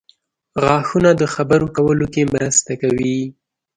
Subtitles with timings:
[0.63, 3.19] •غاښونه د خبرو کولو کې مرسته کوي.